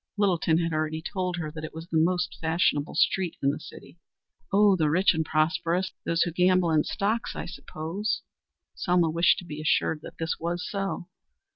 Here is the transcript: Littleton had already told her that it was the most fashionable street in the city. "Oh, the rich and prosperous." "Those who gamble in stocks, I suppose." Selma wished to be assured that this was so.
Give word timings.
Littleton 0.17 0.57
had 0.57 0.73
already 0.73 0.99
told 1.03 1.37
her 1.37 1.51
that 1.51 1.63
it 1.63 1.75
was 1.75 1.85
the 1.87 1.97
most 1.99 2.35
fashionable 2.41 2.95
street 2.95 3.37
in 3.43 3.51
the 3.51 3.59
city. 3.59 3.99
"Oh, 4.51 4.75
the 4.75 4.89
rich 4.89 5.13
and 5.13 5.23
prosperous." 5.23 5.91
"Those 6.07 6.23
who 6.23 6.31
gamble 6.31 6.71
in 6.71 6.83
stocks, 6.83 7.35
I 7.35 7.45
suppose." 7.45 8.23
Selma 8.73 9.11
wished 9.11 9.37
to 9.37 9.45
be 9.45 9.61
assured 9.61 10.01
that 10.01 10.17
this 10.17 10.39
was 10.39 10.67
so. 10.67 11.07